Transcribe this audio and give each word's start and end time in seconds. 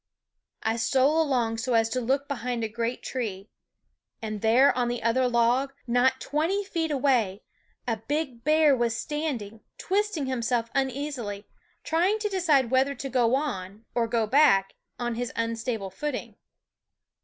I 0.63 0.77
stole 0.77 1.21
along 1.21 1.59
so 1.59 1.75
as 1.75 1.87
to 1.89 2.01
look 2.01 2.27
behind 2.27 2.63
a 2.63 2.67
great 2.67 3.03
tree 3.03 3.51
and 4.19 4.41
there 4.41 4.75
on 4.75 4.87
the 4.87 5.03
other 5.03 5.27
log, 5.27 5.73
not 5.85 6.19
twenty 6.19 6.63
feet 6.63 6.89
away, 6.89 7.43
a 7.87 7.97
big 7.97 8.43
bear 8.43 8.75
was 8.75 8.97
standing, 8.97 9.61
twisting 9.77 10.25
himself 10.25 10.71
uneasily, 10.73 11.45
trying 11.83 12.17
to 12.17 12.29
decide 12.29 12.71
whether 12.71 12.95
to 12.95 13.09
go 13.09 13.35
on 13.35 13.85
or 13.93 14.07
go 14.07 14.25
back 14.25 14.73
on 14.97 15.13
his 15.13 15.31
unstable 15.35 15.91
footing. 15.91 16.35